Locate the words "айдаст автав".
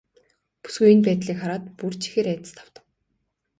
2.31-2.83